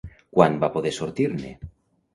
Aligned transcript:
Quan 0.37 0.57
va 0.63 0.71
poder 0.79 0.95
sortir-ne? 0.99 1.57